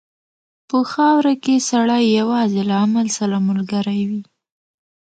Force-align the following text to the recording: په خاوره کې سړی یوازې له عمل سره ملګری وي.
په 0.69 0.77
خاوره 0.91 1.33
کې 1.43 1.65
سړی 1.69 2.03
یوازې 2.19 2.61
له 2.69 2.75
عمل 2.83 3.07
سره 3.17 3.35
ملګری 3.47 4.01
وي. 4.09 4.23